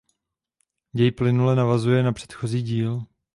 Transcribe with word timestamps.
Děj 0.95 1.11
plynule 1.11 1.55
navazuje 1.55 2.03
na 2.03 2.13
předchozí 2.13 2.61
díl. 2.63 3.03